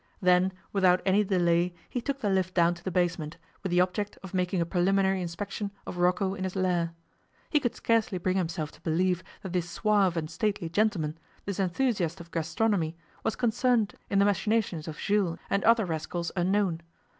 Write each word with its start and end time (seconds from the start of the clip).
Then, 0.19 0.51
without 0.73 0.99
any 1.05 1.23
delay, 1.23 1.75
he 1.87 2.01
took 2.01 2.21
the 2.21 2.29
lift 2.31 2.55
down 2.55 2.73
to 2.73 2.83
the 2.83 2.89
basement, 2.89 3.37
with 3.61 3.69
the 3.71 3.81
object 3.81 4.17
of 4.23 4.33
making 4.33 4.59
a 4.59 4.65
preliminary 4.65 5.21
inspection 5.21 5.69
of 5.85 5.97
Rocco 5.99 6.33
in 6.33 6.43
his 6.43 6.55
lair. 6.55 6.95
He 7.51 7.59
could 7.59 7.75
scarcely 7.75 8.17
bring 8.17 8.35
himself 8.35 8.71
to 8.71 8.81
believe 8.81 9.23
that 9.43 9.53
this 9.53 9.69
suave 9.69 10.17
and 10.17 10.27
stately 10.27 10.69
gentleman, 10.69 11.19
this 11.45 11.59
enthusiast 11.59 12.19
of 12.19 12.31
gastronomy, 12.31 12.97
was 13.23 13.35
concerned 13.35 13.93
in 14.09 14.17
the 14.17 14.25
machinations 14.25 14.87
of 14.87 14.97
Jules 14.97 15.37
and 15.51 15.63
other 15.65 15.85
rascals 15.85 16.31
unknown. 16.35 16.81